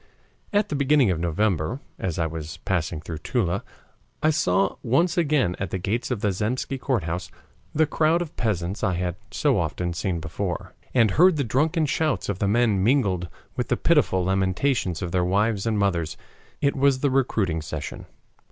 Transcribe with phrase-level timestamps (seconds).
[0.51, 3.63] At the beginning of November, as I was passing through Toula,
[4.23, 7.29] I saw once again at the gates of the Zemsky Courthouse
[7.75, 12.29] the crowd of peasants I had so often seen before, and heard the drunken shouts
[12.29, 16.17] of the men mingled with the pitiful lamentations of their wives and mothers.
[16.61, 18.07] It was the recruiting session.